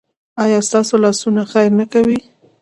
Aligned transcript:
ایا 0.43 0.59
ستاسو 0.67 0.95
لاسونه 1.03 1.41
خیر 1.51 1.69
نه 1.79 1.85
کوي؟ 1.93 2.19